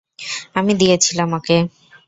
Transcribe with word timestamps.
আমি 0.55 0.71
দিয়েছিলাম 0.73 1.29
ওকে। 1.33 1.57